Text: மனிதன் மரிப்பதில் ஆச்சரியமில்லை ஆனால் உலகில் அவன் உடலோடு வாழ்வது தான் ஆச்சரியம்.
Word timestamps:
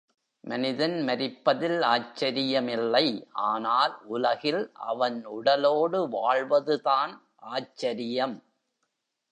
மனிதன் 0.43 0.95
மரிப்பதில் 1.07 1.79
ஆச்சரியமில்லை 1.89 3.05
ஆனால் 3.31 3.93
உலகில் 4.05 4.71
அவன் 4.73 5.25
உடலோடு 5.25 6.09
வாழ்வது 6.09 6.81
தான் 6.81 7.13
ஆச்சரியம். 7.51 8.35